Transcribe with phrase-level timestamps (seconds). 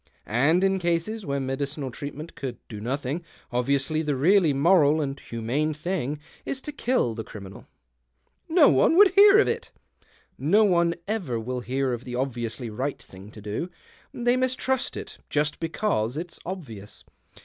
[0.25, 5.75] And in cases where medical treatment could do nothing, obviously the really moral and humane
[5.75, 7.67] thing is to kill the criminal.""
[8.59, 9.69] No one would hear of it.""
[10.55, 13.69] No one ever will hear of the obviously right thing to do—
[14.11, 17.03] they mistrust it just because it's obvious.